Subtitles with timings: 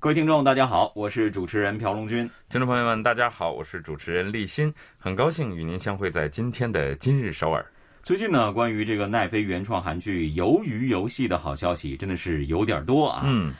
[0.00, 2.30] 各位听众，大家好，我是主持人朴龙军。
[2.48, 7.66] 听众朋友们，大家好，我是主持人立新，很高兴与您相会在今天的今日首尔。
[8.04, 13.24] 最近呢，关于这个奈飞原创韩剧《鱿鱼游戏》的好消息真的是有点多啊。
[13.26, 13.52] 嗯，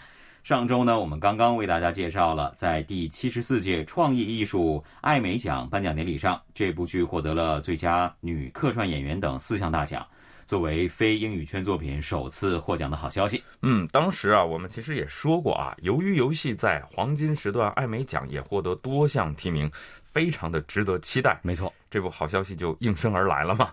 [0.44, 10.06] 上周呢，我们刚刚为大家介绍了，在第七十四届创意艺术艾美奖颁奖典礼上，这部剧获得了最佳女客串演员等四项大奖。
[10.48, 13.44] 作为非英语圈作品首次获奖的好消息。
[13.60, 19.70] 嗯，当时啊，我们其实也说过啊，由于游戏在黄金时段艾美奖也获得多项提名，
[20.10, 21.38] 非常的值得期待。
[21.42, 23.70] 没错，这部好消息就应声而来了嘛。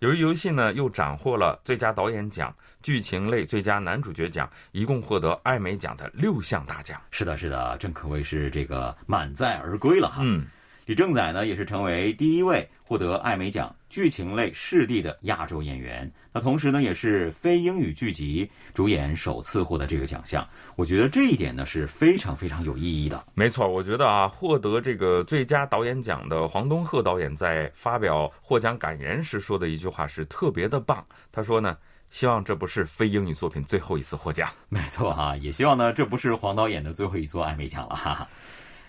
[0.00, 7.00] 由于游戏呢又斩获了最佳导演奖、剧情类最佳男主角奖，一共获得艾美奖的六项大奖。
[7.10, 10.18] 是的，是的，正可谓是这个满载而归了哈。
[10.20, 10.44] 嗯。
[10.84, 16.10] 李正宰呢，也是成为第一位获得艾美奖剧情类视帝的亚洲演员。
[16.32, 20.46] 那同时呢，也是非英语剧集主演首次获得这个奖项。
[20.76, 23.24] 我觉得这一点呢是非常非常有意义的。
[23.34, 31.04] 没错，我觉得啊，获得这个最佳导演奖的黄东赫导演在发表获奖感言时说的一句话是特别的棒。
[31.32, 31.76] 他说呢，
[32.10, 34.48] 希望这不是非英语作品最后一次获奖。
[34.68, 38.28] 没错哈，也希望呢，这不是黄导演的最后一座艾美奖了哈哈。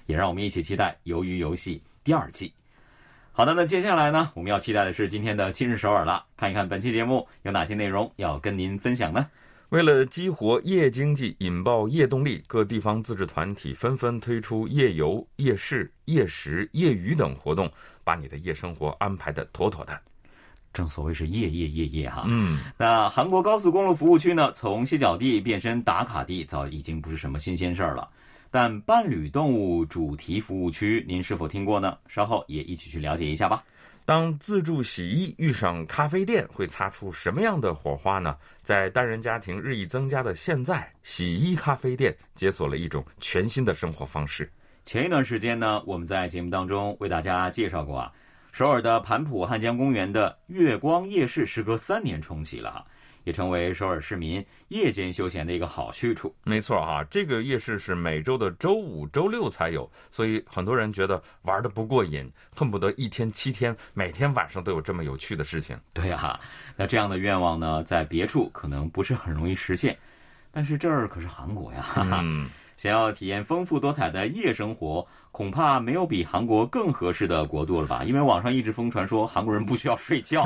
[0.06, 2.54] 也让我们一起期待《鱿鱼游戏》第二季。
[3.40, 6.26] 好的，那接下来呢，我们要期待的是今天的《今日首尔》了。
[6.36, 9.26] 看一看本期节目有哪些内容要跟您分享呢？
[9.70, 17.72] 为了激活夜经济、引爆夜动力，各地方自治团体纷纷推出夜游、夜市、夜食、夜娱等活动，
[18.04, 19.98] 把你的夜生活安排的妥妥的。
[20.74, 22.26] 正所谓是夜夜夜夜哈。
[22.28, 28.06] 嗯，那韩国高速公路服务区呢，从歇脚地变身打卡地，早已经不是什么新鲜事儿了。
[28.52, 31.98] 但伴侣动物主题服务区，您是否听过呢？
[32.08, 33.64] 稍后也一起去了解一下吧。
[34.06, 38.36] 当自助洗衣遇上咖啡店，会擦出什么样的火花呢？
[38.64, 44.52] 在单人家庭日益增加的现在，洗衣咖啡店解锁了一种全新的生活方式。
[44.84, 48.12] 前一段时间呢，我们在节目当中为大家介绍过啊，
[48.52, 52.84] 首尔的盘浦汉江公园的月光夜市，时隔三年重启了。
[53.30, 56.36] 也成为首尔市民夜间休闲的一个好去处。
[56.44, 65.80] 没错哈，这个夜市是每周的周五、周六才有，所以很多人觉得玩的不过瘾，恨不得一天七天，每天晚上都有这么有趣的事情。
[65.94, 66.40] 对啊，
[66.76, 69.96] 那这样的愿望呢，在别处可能不是很容易实现，
[70.52, 71.86] 但是这儿可是韩国呀。
[71.98, 78.06] 嗯， 想要体验丰富多彩的夜生活，恐怕没有比韩国更合适的国度了吧？
[78.06, 80.46] 因为网上一直疯传说韩国人不需要睡觉。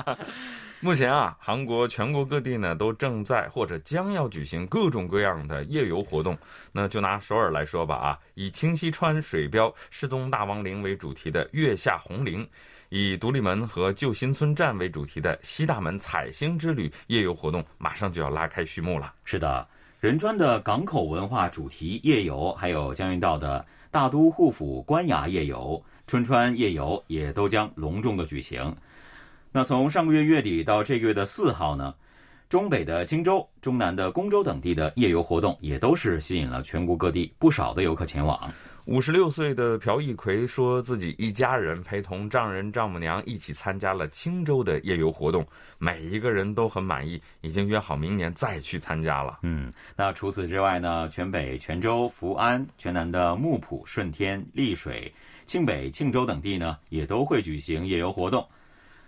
[0.80, 6.36] 目前啊，韩国全国各地呢都正在或者将要举行各种各样的夜游活动。
[6.72, 12.46] 那就拿首尔来说吧啊，以清溪川水标世宗大王陵为主题的月下红陵，
[12.90, 19.14] 以独立门和旧新村站为主题的西大门彩星之旅夜游活动马上就要拉开序幕了。
[19.24, 19.66] 是的，
[20.06, 28.72] 仁川的港口文化主题夜游，还有江原道的大都护府官衙夜游、春川夜游也都将隆重的举行。
[29.50, 31.92] 那从上个月月底到这个月的四号呢，
[32.48, 38.38] 中北的青州、中南的公州等地的夜游活动也都是吸引了全国各地不少的游客前往。
[38.86, 45.44] 五十六岁的朴义奎说自己一家人陪同丈人丈母娘一起参加了青州的夜游活动，
[45.76, 49.40] 每一个人都很满意，已经约好明年再去参加了。
[49.42, 55.12] 嗯，那除此之外呢，全北泉州、福安、全南的木浦、顺天、丽水、
[55.46, 58.48] 庆北、庆州等地呢，也都会举行夜游活动。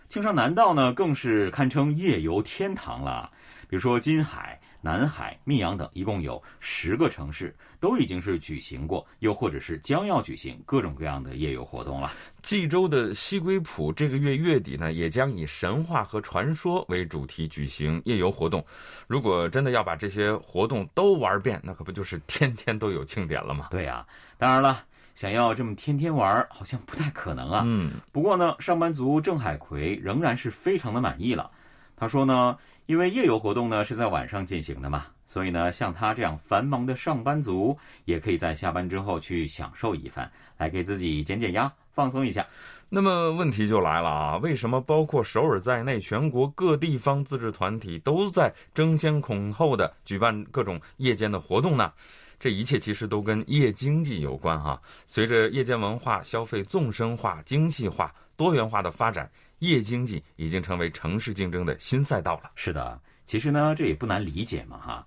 [0.08, 3.30] 庆尚南道呢，更是堪称夜游天堂了。
[3.68, 12.12] 比如说金海、南海、密阳等，一共有十个城市都已经是举行过，又或者是将要举行各种各样的夜游活动了。
[12.42, 18.64] 济州的西归浦这个月月底呢，也将以神话和传说为主题举行夜游活动。
[19.06, 23.68] 如果真的要把这些活动都玩遍，那可不就是天天都有庆典了吗？
[23.70, 24.84] 对呀，当然了。
[25.14, 27.64] 想要这么天天玩，好像不太可能啊。
[27.66, 31.50] 嗯，不过呢，上班族郑海奎仍然是非常的满意了。
[31.96, 32.56] 他说呢，
[32.88, 37.76] 因为夜游活动呢是在晚上进行的嘛，所以呢，像他这样繁忙的上班族，
[38.06, 42.46] 也可以在下班之后去享受一番，来给自己减减压，放松一下。
[42.88, 51.92] 那么问题就来了啊，为什么包括首尔在内，全国各地方自治团体都在争先恐后的举办各种夜间的活动呢？
[52.40, 54.80] 这一切其实都跟夜经济有关哈。
[55.06, 62.50] 随着夜间文化消费纵深化、精细化、多元化的发展，夜经济已经成为城市竞争的新赛道了。
[62.54, 65.06] 是的，其实呢，这也不难理解嘛哈。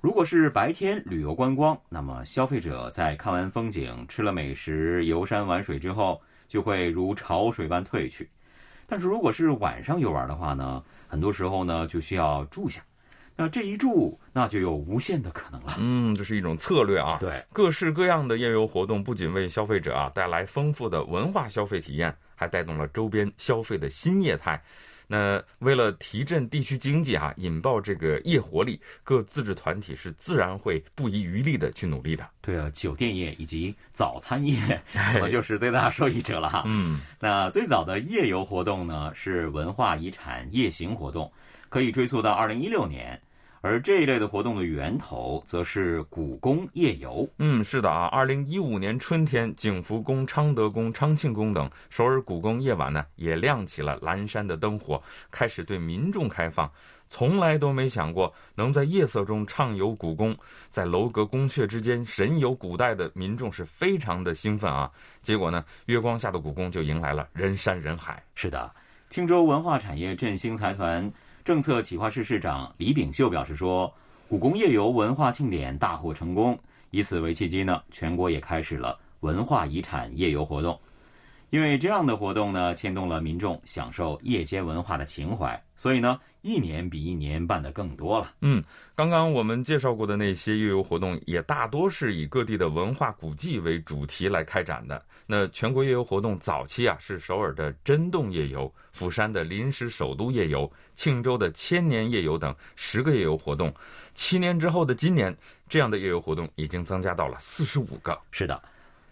[0.00, 8.28] 如果是白天旅游观光，那么消费者在看完风景、吃了美食、游山玩水之后，就会如潮水般退去。
[8.86, 12.80] 但是如果是晚上游玩的话呢，很多时候呢就需要住下。
[13.36, 15.76] 那这一住，那就有无限的可能了。
[15.78, 17.16] 嗯，这是一种策略啊。
[17.20, 24.58] 对，各式各样的夜游活动不仅为消费者啊带来丰富的文化消费体验，还带动了周边消费的新业态。
[25.06, 32.26] 那为了提振地区经济啊，引爆这个夜活力，各自治团体是自然会不遗余力的去努力的。
[32.40, 34.56] 对啊，酒店业以及早餐业，
[35.12, 36.62] 可能就是最大受益者了哈。
[36.64, 41.30] 嗯，那最早的夜游活动呢，是文化遗产夜行活动，
[41.68, 43.20] 可以追溯到二零一六年。
[43.62, 47.28] 而这一类的活动的源头，则是古宫夜游。
[47.38, 56.70] 嗯，是的啊，二零一五年春天，景福宫、昌德宫、昌庆宫等首尔古宫夜晚呢，也亮起了阑珊的灯火，开始对民众开放。
[57.12, 60.34] 从来都没想过能在夜色中畅游古宫，
[60.70, 64.90] 在楼阁宫阙之间神游古代的民众是非常的兴奋啊。
[65.20, 68.22] 结果呢，月光下的故宫就迎来了人山人海。
[68.34, 68.72] 是的，
[69.10, 71.10] 青州文化产业振兴财团。
[71.42, 73.92] 政策企划室室长李炳秀表示说
[74.28, 76.58] ：“故宫夜游文化庆典大获成功，
[76.90, 80.78] 以此为契机呢，全国也开始了文化遗产夜游活动。
[81.50, 88.62] 因为这样的活动呢，牵动了民众享受夜间文化的情怀，所以呢，一年比一年办得更多了。”嗯，
[88.94, 95.04] 刚刚我们介绍过的那些夜游活动，也大多是以各地的文化古迹为主题来开展的。
[95.26, 98.72] 那全国夜游活动早期啊，是首尔的真洞夜游。
[98.92, 103.72] 釜山的临时首都夜游、庆州的千年夜游等十个夜游活动，
[104.14, 105.36] 七年之后的今年，
[105.68, 108.18] 这样的夜游活动已经增加到了四十五个。
[108.32, 108.60] 是的，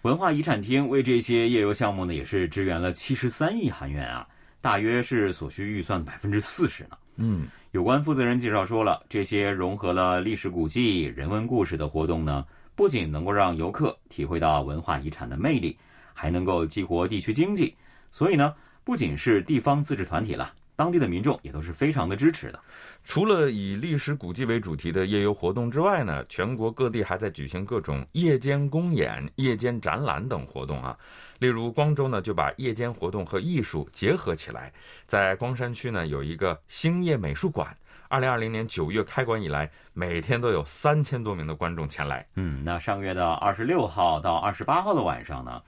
[0.02, 4.26] 文化遗产厅为这些夜游项目呢，也是支援了七十三亿韩元啊，
[4.60, 6.90] 大约是所需预算百分之四十呢。
[7.16, 15.76] 嗯，有关负责人介绍说了，这些融合了历史古迹、人文故事的活动呢，不仅能够让游客体会到文化遗产的魅力，
[16.14, 17.76] 还能够激活地区经济，
[18.10, 18.54] 所以呢。
[18.84, 22.60] 不仅是地方自治团体了，当地的民众也都是非常的支持的。
[23.02, 30.96] 除了以历史古迹为主题的夜游活动之外呢，全国各地还在举行各种夜间公演、夜间展览等活动啊。
[31.40, 34.72] 例如光州呢，就把夜间活动和艺术结合起来，
[35.04, 37.76] 在光山区呢有一个星夜美术馆。
[38.06, 42.24] 二零二零年九月开馆以来，每天都有三千多名的观众前来。
[42.36, 45.60] 嗯，那上个月的二十六号到二十八号的晚上呢？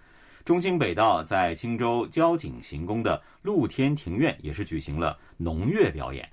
[0.50, 6.28] 中兴北道在青州交警行宫的露天庭院也是举行了农乐表演，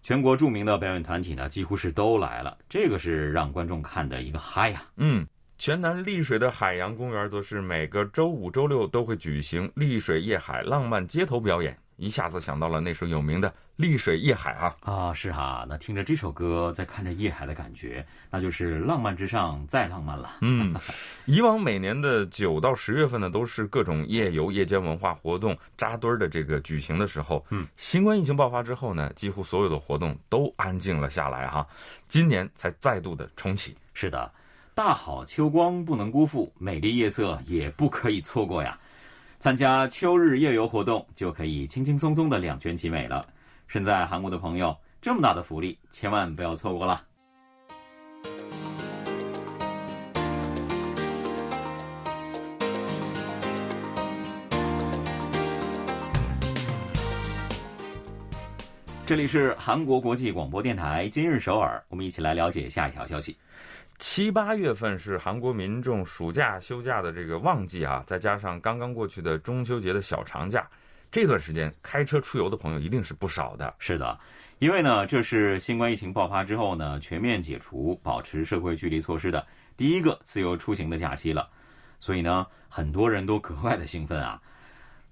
[0.00, 4.82] 全国著名的表演团体呢几乎是都来了，这个是让观众看的一个嗨呀。
[4.96, 5.26] 嗯，
[5.58, 11.78] 全南丽水的海洋公园则是每个周五、周六都会举行丽水夜海浪漫街头表演。
[12.00, 20.38] 一下子想到了那首有名的《丽水夜海》啊啊是哈，那听着这首歌，再看着夜海的感觉，那就是浪漫之上再浪漫了。
[20.40, 20.74] 嗯，
[21.26, 27.44] 以往每年的九到十月份呢，都是各种夜游、夜间文化活动扎堆儿的这个举行的时候。
[27.50, 31.66] 嗯，新冠疫情爆发之后呢，几乎所有的活动都安静了下来哈，
[32.08, 33.76] 今年才再度的重启。
[33.92, 34.32] 是的，
[34.74, 38.78] 大好秋光不能辜负，美丽夜色也不可以错过呀。
[39.40, 43.26] 参加秋日夜游活动就可以轻轻松松的两全其美了。
[43.66, 47.02] 身在韩国的朋友，这么大的福利，千万不要错过了。
[59.06, 63.38] 这里是韩国国际广播电台今日首尔，我们一起来了解下一条消息。
[64.00, 70.66] 七八月份是韩国民众暑假休假的这个旺季啊，再加上刚刚过去的中秋节的小长假，
[71.10, 73.74] 这段时间开车出游的朋友一定是不少的。
[73.78, 74.18] 是的，
[74.58, 81.46] 因为呢，这是新冠疫情爆发之后呢，全面解除保持社会距离措施的第一个自由出行的假期了，
[82.00, 84.40] 所以呢，很多人都格外的兴奋啊。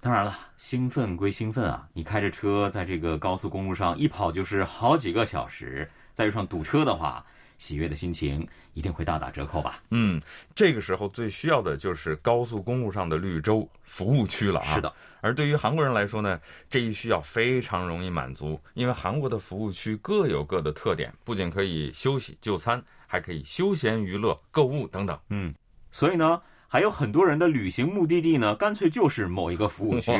[0.01, 7.23] 当然了，兴奋归兴奋啊，你开着车在这个高速公路上一跑就是好几个小时，再遇上堵车的话。
[7.59, 9.83] 喜悦的心情一定会大打折扣吧？
[9.91, 10.19] 嗯，
[10.55, 14.73] 这个时候最需要的就是高速公路上的绿洲服务区了啊！
[14.73, 16.39] 是的，而对于韩国人来说呢，
[16.69, 25.19] 这一需要非常容易满足，因为韩国的服务区各有各的特点，不仅可以休息就餐，还可以休闲娱乐、购物等等。
[25.29, 25.53] 嗯，
[25.91, 30.11] 所以呢，还有很多人的旅行目的地呢，干脆就是某一个服务区，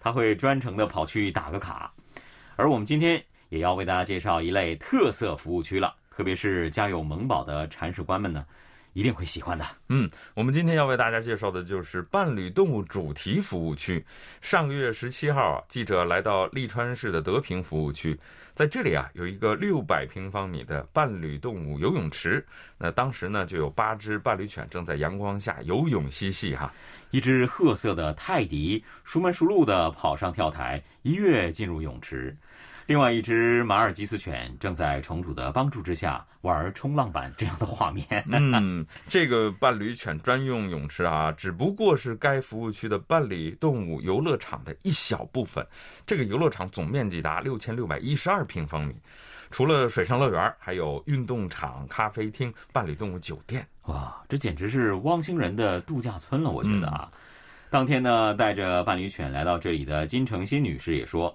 [0.00, 1.92] 他会专程的跑去打个卡。
[2.56, 5.94] 而我们今天也要为大家介绍一类特色服务区了。
[6.20, 8.44] 特别是家有萌宝的铲屎官们呢，
[8.92, 9.64] 一定会喜欢的。
[9.88, 14.04] 嗯，我们今天要为大家介绍的就是伴侣动物主题服务区。
[14.42, 18.20] 上个月十七号啊，记者来到利川市的德平服务区，
[18.54, 22.44] 在这里啊有一个六百平方米的伴侣动物游泳池。
[22.76, 26.70] 那当时呢就有八只伴侣犬正在阳光下游泳嬉戏哈。
[27.12, 32.36] 一只褐色的泰迪熟门熟路的跑上跳台，一跃进入泳池。
[32.90, 38.04] 另外一只马尔济斯犬正在宠主的帮助之下玩冲浪板，这样的画面。
[38.26, 45.64] 嗯，这个伴侣犬专用泳池啊，只不过是该服务区的伴侣动物游乐场的一小部分。
[46.04, 48.96] 这个游乐场总面积达六千六百一十二平方米，
[49.52, 53.64] 除了水上乐园，还有运动场、咖啡厅、伴侣动物酒店。
[53.82, 56.50] 哇，这简直是汪星人的度假村了！
[56.50, 57.08] 我觉得啊，
[57.70, 61.32] 当天呢，带着伴侣犬来到这里的金成新女士也说。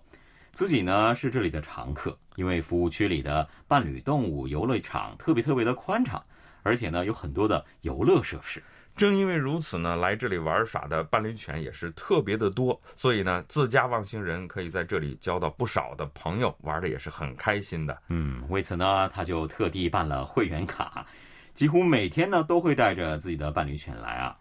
[0.56, 6.24] 自己呢是这里的常客，因为服务区里的伴侣动物游乐场特别特别的宽敞，
[6.64, 8.64] 而且呢有很多的游乐设施。
[8.96, 18.02] 正因为如此呢，来这里玩耍的伴侣犬也是特别的多，所以呢，自家望星人可以在这里交到不少的朋友，玩的也是很开心的。
[18.08, 21.06] 嗯，为此呢，他就特地办了会员卡，
[21.54, 24.38] 几乎每天呢都会带着自己的伴侣犬来啊。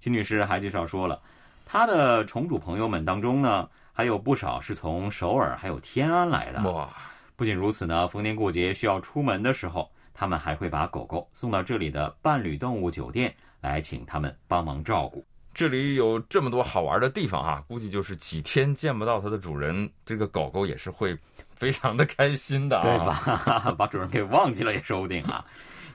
[0.00, 1.22] 金女士还介绍说了，
[1.64, 3.68] 她的宠主朋友们当中呢。
[3.96, 6.90] 还有不少是从首尔还有天安来的哇！
[7.36, 15.24] 不仅如此呢，逢年过节需要出门的时候，他们还会把狗狗送到这里的伴侣动物酒店来，请他们帮忙照顾。
[15.52, 21.16] 这里有这么多好玩的地方啊，估计就是几天见不到它的主人，这个狗狗也是会
[21.54, 23.72] 非常的开心的，对吧？
[23.78, 25.44] 把主人给忘记了也说不定啊。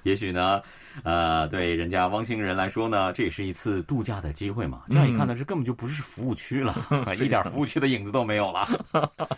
[0.03, 0.61] 也许呢，
[1.03, 4.83] 呃，对人家汪星人来说呢，这也是一次度假的机会嘛。
[4.89, 6.75] 这样一看呢，这根本就不是服务区了，
[7.19, 8.67] 一点服务区的影子都没有了。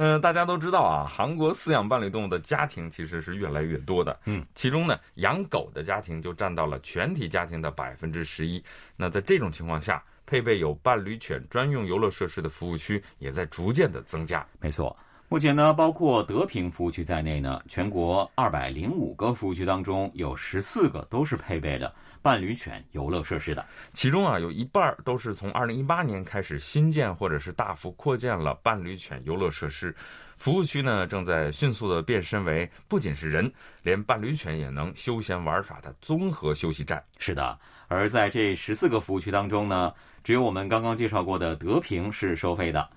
[0.00, 4.16] 嗯，大家都知道啊，韩国饲养伴侣动物的家庭其实是越来越多的。
[4.26, 8.62] 嗯，其中呢，养狗的家庭就占到了全体家庭的百分之十一。
[8.96, 14.46] 那在这种情况下，配备有伴侣犬专用游乐设施的服务区也在逐渐的增加。
[14.60, 14.96] 没错。
[15.30, 23.62] 目前呢，包括德平服务区在内呢，全国二百零五个服务区当中，有十四个都是配备的伴侣犬游乐设施的。
[23.92, 29.94] 其中啊，有一半都是从二零一八年开始新建或者是大幅扩建了伴侣犬游乐设施。
[30.38, 37.04] 服务区呢，正在迅速的变身为不仅是人，连伴侣犬也能休闲玩耍的综合休息站。
[37.18, 39.92] 是的，而在这十四个服务区当中呢，
[40.24, 42.88] 只有我们刚刚介绍过的德平是收费的。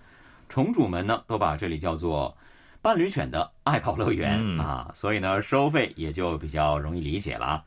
[0.52, 2.38] 宠主们呢，都把这里叫做
[2.84, 7.64] “伴侣犬的爱跑乐园”啊，所以呢，收费也就比较容易理解了。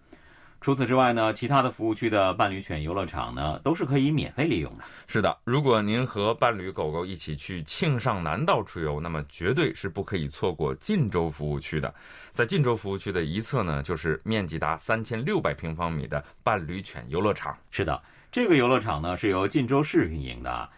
[0.61, 4.85] 除此之外呢，其他的服务区的伴侣犬游乐场呢，都是可以免费利用的。
[5.07, 11.95] 是的，如果您和伴侣狗狗一起去庆尚南道出游，那么绝对是不可以错过晋州服务区的。
[12.33, 17.57] 在晋州服务区的一侧呢，就是面积达三千六百平方米的伴侣犬游乐场。
[17.71, 20.69] 是的，这个游乐场呢是由晋州市运营的。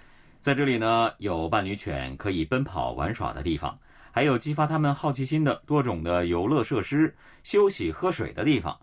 [0.46, 3.76] 在这里呢，有伴侣犬可以奔跑玩耍的地方，
[4.12, 7.12] 还有激发他们好奇心的多种的游乐设施、
[7.42, 8.78] 休息喝水的地方。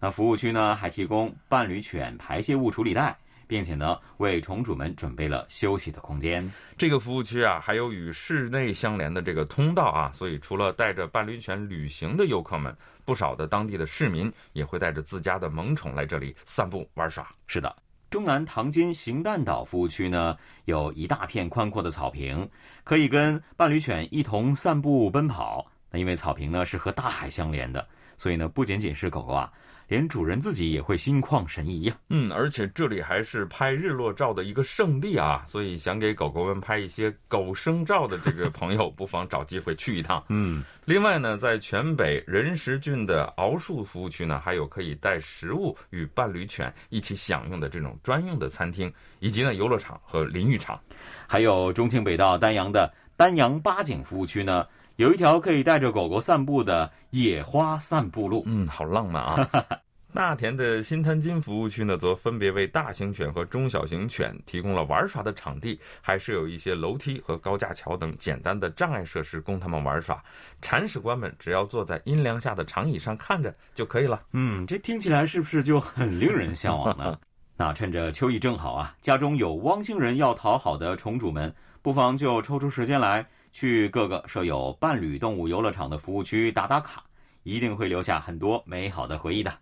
[0.00, 3.16] 那服务区呢，还提供伴侣犬排泄物处理袋，
[3.46, 6.50] 并且呢，为宠主们准备了休息的空间。
[6.76, 17.24] 这个服务区啊，还有与室内相连的这个通道啊，所以除了带着伴侣犬旅行的游客们，不少的当地的市民也会带着自家的萌宠来这里散步玩耍。
[17.46, 17.72] 是的。
[18.14, 22.48] 中南唐津行弹岛服务区呢，有一大片宽阔的草坪，
[22.84, 25.66] 可以跟伴侣犬一同散步奔跑。
[25.90, 27.84] 那因为草坪呢是和大海相连的，
[28.16, 29.52] 所以呢不仅仅是狗狗啊。
[29.86, 31.96] 连主人自己也会心旷神怡呀。
[32.08, 40.24] 嗯，而且这里还是拍日落照的一个圣地啊，所以想给狗狗们拍一些狗生照的这个朋友， 不妨找机会去一趟。
[40.28, 50.80] 嗯，另外呢，在全北仁石郡的敖树服务区呢，还有可以带食物与伴侣犬一起享用的这种专用的餐厅，以及呢游乐场和淋浴场。
[51.26, 54.66] 还有中清北道丹阳的丹阳八景服务区呢。
[54.96, 59.48] 有一条可以带着狗狗散步的野花散步路，嗯，好浪漫啊！
[60.14, 70.22] 大田的新滩金服务区呢，则分别为大型犬和中小型犬提供了玩耍的场地，还设有一些楼梯和高架桥等简单的障碍设施供它们玩耍。
[70.62, 74.22] 铲屎官们只要坐在阴凉下的长椅上看着就可以了。
[74.30, 77.18] 嗯，这听起来是不是就很令人向往呢？
[77.56, 83.26] 那趁着秋意正好啊，家中有汪星人要讨好的宠主们，不妨就抽出时间来。
[83.54, 87.04] 去各个设有伴侣动物游乐场的服务区打打卡，
[87.44, 89.54] 一定会留下很多美好的回忆的。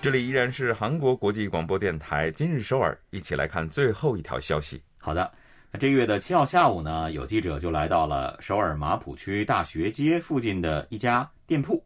[0.00, 4.80] 这里依然是韩国国际广播电台今日首尔，一起来看最后一条消息。
[4.98, 5.28] 好的，
[5.72, 11.84] 那这月的七号下午呢，有记者就来到了首尔马浦区大学街附近的一家店铺。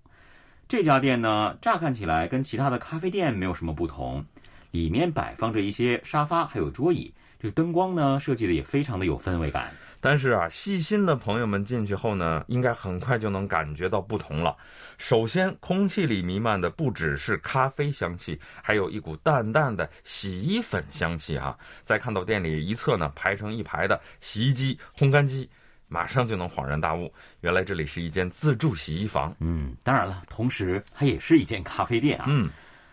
[0.71, 4.25] 这家店呢，乍看起来跟其他的咖啡店没有什么不同，
[4.71, 9.73] 里面摆放着一些沙发还有桌椅，这灯光呢设计的也非常的有氛围感。
[10.01, 14.57] 但是啊，细心的朋友们进去后呢，应该很快就能感觉到不同了。
[14.97, 21.59] 首先，空气里弥漫的不只是咖啡香气，还有一股淡淡的洗衣粉香气啊！
[21.83, 25.51] 再看到店里一侧呢，排成一排的洗衣机、烘干机，
[25.91, 29.35] 马上就能恍然大悟，原来这里是一间自助洗衣房。
[29.41, 32.27] 嗯，当然了，同时它也是一间咖啡店啊。
[32.29, 32.49] 嗯，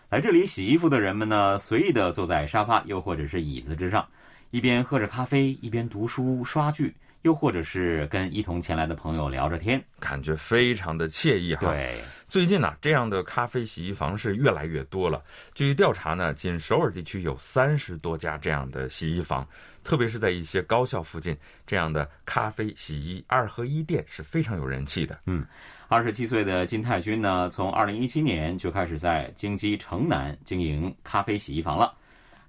[0.10, 4.06] 来这里洗衣服的人们呢，随意的坐在沙发又或者是椅子之上。
[4.50, 11.71] 一边喝着咖啡，一边读书刷剧，又或者是跟一同前来的朋友聊着天，感觉非常的惬意哈。
[11.71, 11.97] 对，
[12.27, 15.24] 最近呢，这样的咖啡洗衣房是越来越多了。
[15.53, 19.47] 据调查呢，仅首尔地区有三十多家这样的洗衣房，
[19.83, 25.19] 特别是在一些高校附近，这样的咖啡洗衣二合一店是非常有人气的。
[25.25, 25.45] 嗯，
[25.88, 31.93] 二十七岁的金泰君呢，从二零一七年就开始在京畿城南经营咖啡洗衣房了。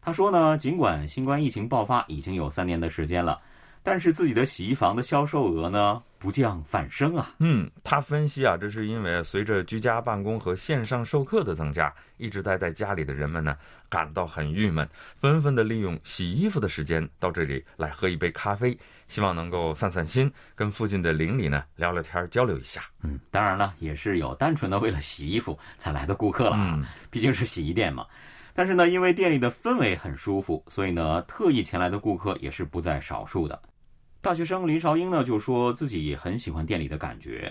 [0.00, 3.38] 他说呢，尽管新冠疫情爆发已经有三年的时间了，
[3.88, 7.34] 但是自己的洗衣房的销售额呢不降反升啊。
[7.38, 13.56] 嗯，他分析啊，这是因为随着居家办公和线上授课的增加，一直待在家里的人们呢
[13.88, 14.86] 感到很郁闷，
[15.22, 18.76] 纷纷的利用洗衣服的时间到这里来喝一杯咖啡，
[19.06, 22.82] 希望能够散散心，跟附近的邻里呢聊聊天，交流一下。
[23.02, 28.04] 嗯，当然了，也是有单纯的为了洗衣服才来的顾客了啊，毕竟是洗衣店嘛。
[28.52, 33.58] 但是呢，因为店里的氛围很舒服，所以呢，特意前来的顾客也是不在少数的。
[34.28, 37.50] 大学生林韶英呢，就说自己很喜欢店里的感觉，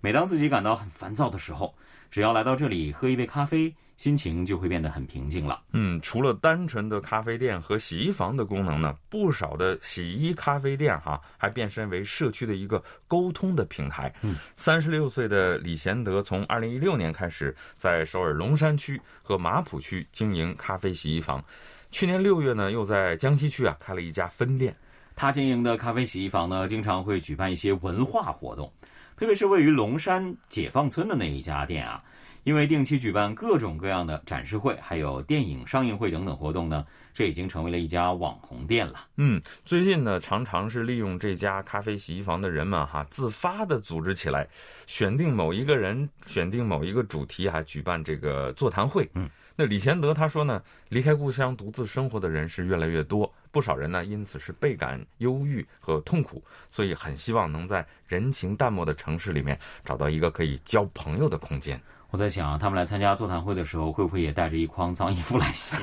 [0.00, 1.74] 每当自己感到很烦躁的时候，
[2.10, 3.70] 只要来到这里喝一杯咖啡。
[3.96, 5.62] 心情就会变得很平静了。
[5.72, 14.12] 嗯，除了单纯的咖啡店和洗衣房的功能呢，不少的洗衣咖啡店哈还变身为社区的一个沟通的平台。
[14.22, 21.44] 嗯，三十六岁的李贤德从二零一六年开始在首尔龙山区和马浦区经营咖啡洗衣房，
[21.92, 24.74] 去年六月呢又在江西区啊开了一家分店。
[25.16, 28.72] 他经营的咖啡洗衣房呢，经常会举办一些文化活动，
[29.16, 32.02] 特别是位于龙山解放村的那一家店啊。
[32.42, 39.06] 因为定期举办各种各样的展示会，还有电影上映会等等活动呢，这已经成为了一家网红店了。
[39.16, 44.46] 嗯，最近呢，常常是利用这家咖啡洗衣房的人们哈，自发的组织起来，
[44.86, 49.08] 选定某一个人，选定某一个主题啊，举办这个座谈会。
[49.14, 61.80] 嗯，那李贤德他说呢，离开故乡独自生活的人是越来越多，不少人呢因此是倍感忧郁和痛苦，所以很希望能在人情淡漠的城市里面找到一个可以交朋友的空间。
[62.10, 65.76] 我在想，他们来参加座谈会的时候，会不会也带着一筐脏衣服来洗？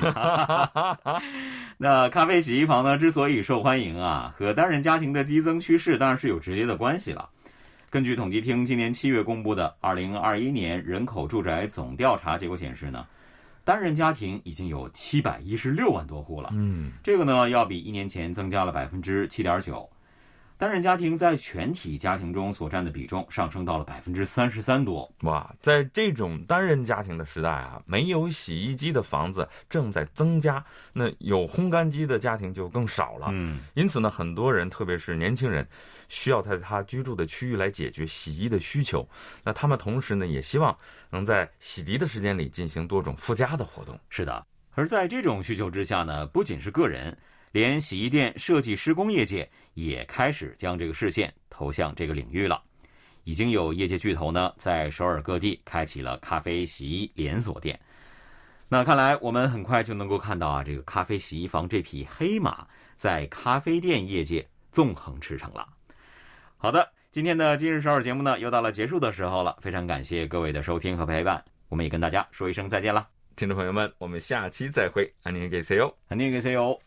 [1.76, 2.96] 那咖啡洗衣房呢？
[2.96, 7.28] 之所以受欢迎啊，和单人家庭的激增趋势当然是有直接的关系了。
[7.90, 13.06] 根据统计厅今年七月公布的二零二一年人口住宅总调查结果显示呢，
[13.64, 16.50] 单人家庭已经有七百一十六万多户了。
[16.52, 19.88] 嗯，这个呢，要比一年前增加了百分之七点九。
[20.58, 25.12] 单人家庭在全体家庭中所占的比重上升到了百分之三十三多。
[25.22, 33.26] 哇，在这种单人家庭的时代啊，没有洗衣机的房子正在增加，那有烘干机的家庭就更少了。
[33.32, 35.66] 嗯，因此呢，很多人，特别是年轻人，
[36.12, 39.08] 需要在他居住的区域来解决洗衣的需求。
[39.42, 40.76] 那他们同时呢，也希望
[41.08, 43.98] 能在洗涤的时间里进行多种附加的活动。
[44.10, 47.16] 是的，而在这种需求之下呢，不仅是个人。
[47.52, 52.62] 连洗衣店设计施工业界也开始将这个视线投向这个领域了，
[53.24, 57.78] 已经有业界巨头呢在首尔各地开启了咖啡洗衣连锁店。
[58.70, 65.68] 那看来我们很快就能够看到啊，这个咖啡洗衣房这匹黑马在咖啡店业界纵横驰骋了。
[66.62, 76.78] 好的，今天的今日首尔节目呢又到了结束的时候了，非常感谢各位的收听和陪伴，我们也跟大家说一声再见了，听众朋友们，我们下期再会，安宁给 C O，安宁给 C O。